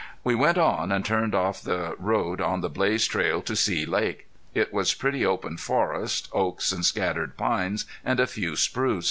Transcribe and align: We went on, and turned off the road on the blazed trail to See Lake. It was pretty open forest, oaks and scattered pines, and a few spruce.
We 0.23 0.33
went 0.33 0.57
on, 0.57 0.91
and 0.91 1.05
turned 1.05 1.35
off 1.35 1.61
the 1.61 1.95
road 1.99 2.41
on 2.41 2.61
the 2.61 2.71
blazed 2.71 3.11
trail 3.11 3.39
to 3.43 3.55
See 3.55 3.85
Lake. 3.85 4.27
It 4.55 4.73
was 4.73 4.95
pretty 4.95 5.23
open 5.23 5.57
forest, 5.57 6.27
oaks 6.33 6.71
and 6.71 6.83
scattered 6.83 7.37
pines, 7.37 7.85
and 8.03 8.19
a 8.19 8.25
few 8.25 8.55
spruce. 8.55 8.99